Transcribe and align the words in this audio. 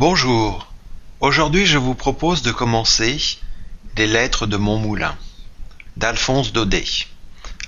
Bonjour. 0.00 0.72
Aujourd'hui, 1.20 1.66
je 1.66 1.76
vous 1.76 1.94
propose 1.94 2.40
de 2.40 2.52
commencer 2.52 3.18
les 3.98 4.06
lettres 4.06 4.46
de 4.46 4.56
mon 4.56 4.78
moulin 4.78 5.14
d'Alphonse 5.98 6.54
Daudet 6.54 6.86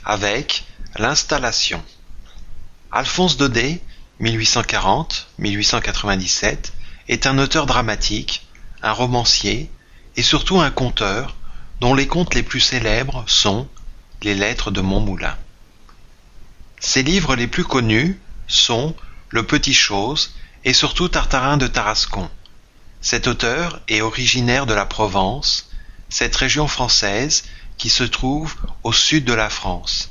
avec 0.07 0.65
l'installation. 0.97 1.85
Alphonse 2.91 3.37
Daudet, 3.37 3.83
1840-1897, 4.23 6.73
est 7.09 7.27
un 7.27 7.37
auteur 7.37 7.67
dramatique, 7.67 8.47
un 8.83 8.93
romancier 8.93 9.71
et 10.17 10.23
surtout 10.23 10.59
un 10.59 10.71
conteur 10.71 11.37
dont 11.83 11.93
les 11.93 12.07
contes 12.07 12.35
les 12.35 12.43
plus 12.43 12.61
célèbres 12.61 13.25
sont 13.27 13.69
Les 14.23 14.35
lettres 14.35 14.71
de 14.71 14.81
Montmoulin. 14.81 15.37
Ses 16.81 17.03
livres 17.03 17.37
les 17.37 17.47
plus 17.47 17.65
connus 17.65 18.19
sont 18.49 18.97
Le 19.29 19.43
Petit 19.43 19.75
Chose 19.75 20.33
et 20.65 20.73
surtout 20.73 21.09
Tartarin 21.09 21.57
de 21.57 21.67
Tarascon. 21.67 22.31
Cet 23.01 23.27
auteur 23.27 23.81
est 23.89 24.01
originaire 24.01 24.67
de 24.67 24.75
la 24.75 24.87
Provence, 24.87 25.71
cette 26.09 26.37
région 26.37 26.69
française 26.69 27.45
qui 27.79 27.89
se 27.89 28.05
trouve 28.05 28.55
au 28.85 28.93
sud 28.93 29.25
de 29.25 29.33
la 29.33 29.51
France 29.51 30.11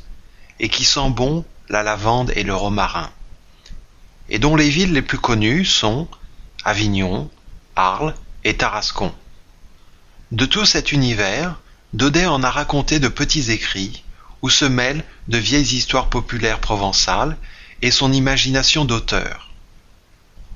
et 0.60 0.68
qui 0.68 0.84
sent 0.84 1.10
bon 1.10 1.46
la 1.70 1.84
lavande 1.84 2.34
et 2.36 2.44
le 2.44 2.54
romarin, 2.54 3.10
et 4.30 4.40
dont 4.40 4.56
les 4.56 4.70
villes 4.70 4.94
les 4.94 5.02
plus 5.02 5.20
connues 5.20 5.64
sont 5.64 6.08
Avignon, 6.66 7.30
Arles 7.76 8.14
et 8.44 8.58
Tarascon. 8.58 9.14
De 10.32 10.46
tout 10.46 10.66
cet 10.66 10.92
univers, 10.92 11.60
Daudet 11.94 12.26
en 12.26 12.44
a 12.44 12.50
raconté 12.50 13.00
de 13.00 13.08
petits 13.08 13.52
écrits 13.52 14.04
où 14.42 14.50
se 14.50 14.66
mêlent 14.66 15.04
de 15.28 15.38
vieilles 15.38 15.76
histoires 15.76 16.10
populaires 16.10 16.60
provençales 16.60 17.38
et 17.82 17.92
son 17.92 18.12
imagination 18.12 18.86
d'auteur. 18.86 19.51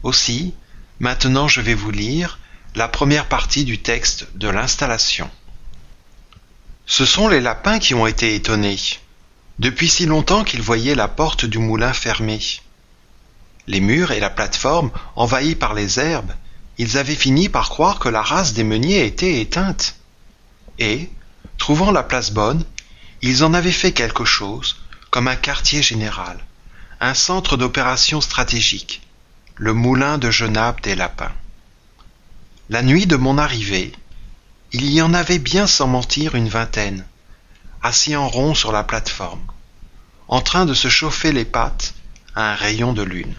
Aussi, 0.06 0.54
maintenant 1.00 1.48
je 1.48 1.62
vais 1.62 1.74
vous 1.74 1.90
lire 1.90 2.38
la 2.76 2.88
première 2.88 3.26
partie 3.26 3.66
du 3.66 3.80
texte 3.80 4.28
de 4.36 4.48
l'installation. 4.48 5.32
Ce 6.86 7.06
sont 7.06 7.28
les 7.28 7.42
lapins 7.42 7.80
qui 7.80 7.96
ont 7.96 8.06
été 8.06 8.36
étonnés, 8.36 8.78
depuis 9.58 9.90
si 9.90 10.06
longtemps 10.06 10.44
qu'ils 10.44 10.62
voyaient 10.62 10.94
la 10.94 11.08
porte 11.08 11.46
du 11.46 11.58
moulin 11.58 11.92
fermée. 11.92 12.40
Les 13.66 13.80
murs 13.80 14.12
et 14.12 14.20
la 14.20 14.30
plateforme 14.30 14.92
envahis 15.16 15.56
par 15.56 15.74
les 15.74 16.00
herbes, 16.00 16.34
ils 16.78 17.00
avaient 17.00 17.16
fini 17.16 17.50
par 17.50 17.70
croire 17.70 17.98
que 17.98 18.10
la 18.10 18.22
race 18.22 18.54
des 18.54 18.64
meuniers 18.64 19.08
était 19.08 19.42
éteinte. 19.42 19.96
Et, 20.78 21.10
trouvant 21.58 21.90
la 21.90 22.04
place 22.04 22.30
bonne, 22.30 22.64
ils 23.24 23.44
en 23.44 23.56
avaient 23.56 23.72
fait 23.72 23.92
quelque 23.92 24.24
chose, 24.24 24.76
comme 25.10 25.28
un 25.28 25.36
quartier 25.36 25.82
général, 25.82 26.46
un 27.02 27.16
centre 27.16 27.58
d'opération 27.58 28.22
stratégique, 28.22 29.02
le 29.58 29.74
moulin 29.74 30.18
de 30.18 30.30
Genappe 30.32 30.82
des 30.82 30.96
Lapins. 30.96 31.32
La 32.70 32.82
nuit 32.82 33.06
de 33.06 33.16
mon 33.16 33.38
arrivée, 33.38 33.94
il 34.74 34.92
y 34.92 35.02
en 35.02 35.14
avait 35.14 35.40
bien 35.40 35.66
sans 35.66 35.88
mentir 35.88 36.36
une 36.36 36.50
vingtaine, 36.50 37.06
assis 37.82 38.18
en 38.18 38.28
rond 38.28 38.54
sur 38.54 38.74
la 38.74 38.84
plateforme, 38.84 39.46
en 40.28 40.42
train 40.42 40.66
de 40.66 40.74
se 40.74 40.90
chauffer 40.90 41.32
les 41.32 41.46
pattes 41.46 41.94
à 42.36 42.52
un 42.52 42.56
rayon 42.56 42.92
de 42.92 43.02
lune. 43.02 43.34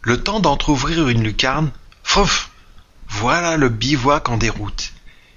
Le 0.00 0.20
temps 0.20 0.40
d'entr'ouvrir 0.40 1.06
une 1.06 1.22
lucarne, 1.22 1.70
fouf 2.02 2.50
Voilà 3.08 3.56
le 3.56 3.68
bivouac 3.68 4.28
en 4.28 4.38
déroute, 4.38 4.92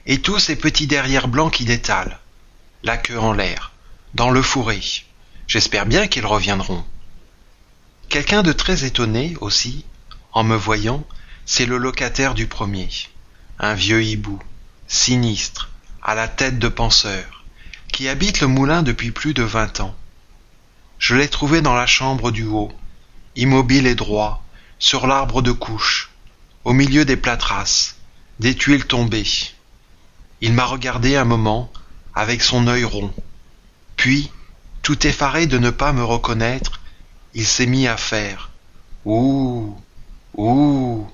et 0.08 0.20
tous 0.20 0.40
ces 0.40 0.56
petits 0.56 0.88
derrières 0.88 1.28
blancs 1.28 1.54
qui 1.54 1.66
détalent, 1.66 2.18
la 2.82 2.98
queue 2.98 3.20
en 3.20 3.34
l'air, 3.34 3.72
dans 4.16 4.32
le 4.32 4.42
fourré. 4.42 4.82
J'espère 5.46 5.86
bien 5.86 6.08
qu'ils 6.08 6.26
reviendront. 6.26 6.84
Quelqu'un 8.10 8.44
de 8.44 8.54
très 8.54 8.86
étonné 8.86 9.36
aussi, 9.42 9.86
en 10.32 10.44
me 10.44 10.56
voyant, 10.56 11.06
c'est 11.46 11.66
le 11.66 11.78
locataire 11.78 12.34
du 12.34 12.48
premier, 12.48 12.90
un 13.60 13.74
vieux 13.74 14.04
hibou, 14.04 14.42
sinistre, 14.88 15.70
à 16.02 16.16
la 16.16 16.28
tête 16.28 16.60
de 16.60 16.68
penseur, 16.68 17.44
qui 17.92 18.08
habite 18.08 18.42
le 18.42 18.48
moulin 18.48 18.84
depuis 18.84 19.12
plus 19.12 19.34
de 19.34 19.44
vingt 19.44 19.80
ans. 19.80 19.96
Je 21.00 21.16
l'ai 21.16 21.28
trouvé 21.28 21.62
dans 21.62 21.74
la 21.74 21.88
chambre 21.88 22.32
du 22.32 22.44
haut, 22.44 22.72
immobile 23.36 23.88
et 23.88 23.96
droit, 23.96 24.44
sur 24.80 25.08
l'arbre 25.08 25.42
de 25.42 25.52
couche, 25.52 26.12
au 26.64 26.74
milieu 26.74 27.06
des 27.06 27.18
plâtrasses, 27.18 27.96
des 28.40 28.56
tuiles 28.56 28.86
tombées. 28.86 29.26
Il 30.42 30.54
m'a 30.54 30.66
regardé 30.66 31.16
un 31.16 31.26
moment 31.26 31.72
avec 32.14 32.42
son 32.42 32.68
œil 32.68 32.84
rond. 32.84 33.14
Puis, 33.98 34.32
tout 34.82 35.06
effaré 35.08 35.48
de 35.48 35.58
ne 35.58 35.70
pas 35.70 35.92
me 35.92 36.04
reconnaître, 36.04 36.82
il 37.36 37.46
s'est 37.46 37.66
mis 37.66 37.86
à 37.88 37.98
faire 37.98 38.50
Ouh, 39.04 39.78
ouh, 40.36 41.08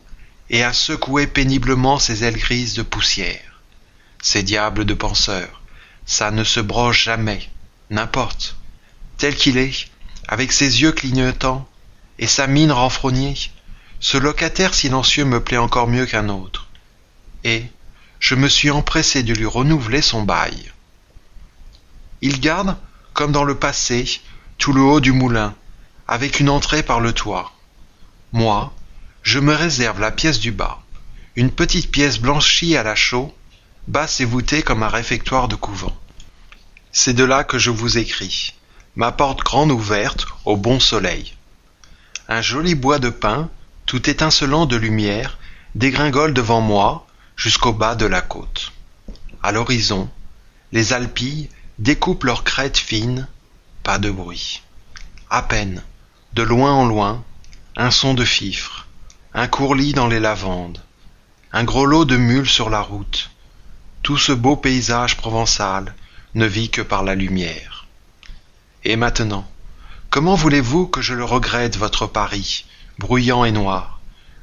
et 0.49 0.63
à 0.63 0.71
secouer 0.71 1.27
péniblement 1.27 1.99
ses 1.99 2.23
ailes 2.23 2.37
grises 2.37 2.75
de 2.75 2.83
poussière. 2.83 3.61
Ces 4.21 4.43
diables 4.43 4.85
de 4.85 4.93
penseurs, 4.93 5.61
ça 6.05 6.31
ne 6.31 6.43
se 6.43 6.59
broche 6.59 7.03
jamais, 7.05 7.49
n'importe. 7.89 8.55
Tel 9.17 9.35
qu'il 9.35 9.57
est, 9.57 9.87
avec 10.27 10.51
ses 10.51 10.81
yeux 10.81 10.91
clignotants 10.91 11.67
et 12.19 12.27
sa 12.27 12.47
mine 12.47 12.71
renfrognée, 12.71 13.35
ce 13.99 14.17
locataire 14.17 14.73
silencieux 14.73 15.25
me 15.25 15.43
plaît 15.43 15.57
encore 15.57 15.87
mieux 15.87 16.05
qu'un 16.05 16.29
autre. 16.29 16.67
Et 17.43 17.65
je 18.19 18.35
me 18.35 18.47
suis 18.47 18.69
empressé 18.69 19.23
de 19.23 19.33
lui 19.33 19.45
renouveler 19.45 20.01
son 20.01 20.21
bail. 20.21 20.71
Il 22.21 22.39
garde, 22.39 22.77
comme 23.13 23.31
dans 23.31 23.43
le 23.43 23.55
passé, 23.55 24.21
tout 24.59 24.71
le 24.71 24.81
haut 24.81 24.99
du 24.99 25.11
moulin, 25.11 25.55
avec 26.11 26.41
une 26.41 26.49
entrée 26.49 26.83
par 26.83 26.99
le 26.99 27.13
toit. 27.13 27.53
Moi, 28.33 28.73
je 29.23 29.39
me 29.39 29.55
réserve 29.55 30.01
la 30.01 30.11
pièce 30.11 30.41
du 30.41 30.51
bas, 30.51 30.83
une 31.37 31.49
petite 31.49 31.89
pièce 31.89 32.19
blanchie 32.19 32.75
à 32.75 32.83
la 32.83 32.95
chaux, 32.95 33.33
basse 33.87 34.19
et 34.19 34.25
voûtée 34.25 34.61
comme 34.61 34.83
un 34.83 34.89
réfectoire 34.89 35.47
de 35.47 35.55
couvent. 35.55 35.95
C'est 36.91 37.13
de 37.13 37.23
là 37.23 37.45
que 37.45 37.57
je 37.57 37.69
vous 37.69 37.97
écris, 37.97 38.55
ma 38.97 39.13
porte 39.13 39.39
grande 39.39 39.71
ouverte 39.71 40.25
au 40.43 40.57
bon 40.57 40.81
soleil. 40.81 41.33
Un 42.27 42.41
joli 42.41 42.75
bois 42.75 42.99
de 42.99 43.09
pin, 43.09 43.49
tout 43.85 44.09
étincelant 44.09 44.65
de 44.65 44.75
lumière, 44.75 45.37
dégringole 45.75 46.33
devant 46.33 46.59
moi 46.59 47.07
jusqu'au 47.37 47.71
bas 47.71 47.95
de 47.95 48.05
la 48.05 48.19
côte. 48.19 48.73
À 49.41 49.53
l'horizon, 49.53 50.09
les 50.73 50.91
Alpilles 50.91 51.47
découpent 51.79 52.25
leurs 52.25 52.43
crêtes 52.43 52.77
fines, 52.77 53.29
pas 53.81 53.97
de 53.97 54.11
bruit. 54.11 54.61
À 55.29 55.41
peine, 55.41 55.81
de 56.33 56.43
loin 56.43 56.71
en 56.71 56.85
loin, 56.85 57.23
un 57.75 57.91
son 57.91 58.13
de 58.13 58.23
fifre, 58.23 58.87
un 59.33 59.47
courlis 59.47 59.91
dans 59.91 60.07
les 60.07 60.19
lavandes, 60.19 60.81
un 61.51 61.65
gros 61.65 61.85
lot 61.85 62.05
de 62.05 62.15
mules 62.15 62.49
sur 62.49 62.69
la 62.69 62.79
route. 62.79 63.31
Tout 64.01 64.17
ce 64.17 64.31
beau 64.31 64.55
paysage 64.55 65.17
provençal 65.17 65.93
ne 66.33 66.45
vit 66.45 66.69
que 66.69 66.81
par 66.81 67.03
la 67.03 67.15
lumière. 67.15 67.85
Et 68.85 68.95
maintenant, 68.95 69.45
comment 70.09 70.35
voulez-vous 70.35 70.87
que 70.87 71.01
je 71.01 71.13
le 71.13 71.25
regrette, 71.25 71.77
votre 71.77 72.07
Paris, 72.07 72.65
bruyant 72.97 73.43
et 73.43 73.51
noir? 73.51 73.99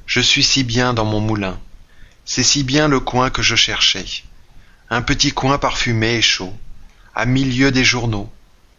Je 0.06 0.20
suis 0.20 0.44
si 0.44 0.64
bien 0.64 0.92
dans 0.92 1.06
mon 1.06 1.20
moulin. 1.20 1.58
C'est 2.26 2.42
si 2.42 2.64
bien 2.64 2.88
le 2.88 3.00
coin 3.00 3.30
que 3.30 3.42
je 3.42 3.56
cherchais. 3.56 4.06
Un 4.90 5.00
petit 5.00 5.32
coin 5.32 5.56
parfumé 5.56 6.16
et 6.16 6.22
chaud, 6.22 6.54
à 7.14 7.24
milieu 7.24 7.70
des 7.70 7.84
journaux, 7.84 8.30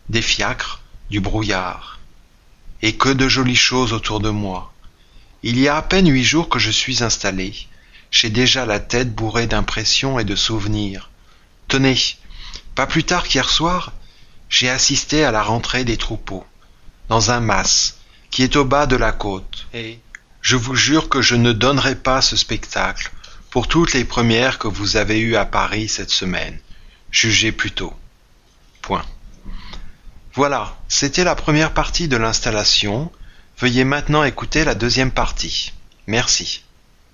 des 0.09 0.21
fiacres, 0.21 0.81
du 1.09 1.19
brouillard. 1.19 1.98
Et 2.81 2.95
que 2.95 3.09
de 3.09 3.27
jolies 3.27 3.55
choses 3.55 3.93
autour 3.93 4.19
de 4.19 4.29
moi. 4.29 4.73
Il 5.43 5.59
y 5.59 5.67
a 5.67 5.77
à 5.77 5.81
peine 5.81 6.09
huit 6.09 6.23
jours 6.23 6.49
que 6.49 6.59
je 6.59 6.71
suis 6.71 7.03
installé. 7.03 7.53
J'ai 8.11 8.29
déjà 8.29 8.65
la 8.65 8.79
tête 8.79 9.13
bourrée 9.13 9.47
d'impressions 9.47 10.19
et 10.19 10.23
de 10.23 10.35
souvenirs. 10.35 11.09
Tenez, 11.67 11.97
pas 12.75 12.87
plus 12.87 13.03
tard 13.03 13.27
qu'hier 13.27 13.49
soir, 13.49 13.93
j'ai 14.49 14.69
assisté 14.69 15.23
à 15.23 15.31
la 15.31 15.43
rentrée 15.43 15.83
des 15.83 15.97
troupeaux, 15.97 16.45
dans 17.07 17.31
un 17.31 17.39
mas 17.39 17.97
qui 18.31 18.43
est 18.43 18.55
au 18.55 18.65
bas 18.65 18.85
de 18.85 18.95
la 18.95 19.11
côte. 19.11 19.67
Et 19.73 19.99
je 20.41 20.55
vous 20.55 20.75
jure 20.75 21.09
que 21.09 21.21
je 21.21 21.35
ne 21.35 21.51
donnerai 21.51 21.95
pas 21.95 22.21
ce 22.21 22.35
spectacle 22.35 23.11
pour 23.49 23.67
toutes 23.67 23.93
les 23.93 24.05
premières 24.05 24.57
que 24.57 24.67
vous 24.67 24.97
avez 24.97 25.19
eues 25.19 25.35
à 25.35 25.45
Paris 25.45 25.87
cette 25.87 26.11
semaine. 26.11 26.57
Jugez 27.11 27.51
plutôt. 27.51 27.93
Point. 28.81 29.05
Voilà, 30.33 30.77
c'était 30.87 31.23
la 31.23 31.35
première 31.35 31.73
partie 31.73 32.07
de 32.07 32.15
l'installation. 32.17 33.11
Veuillez 33.59 33.83
maintenant 33.83 34.23
écouter 34.23 34.63
la 34.63 34.75
deuxième 34.75 35.11
partie. 35.11 35.73
Merci. 36.07 36.63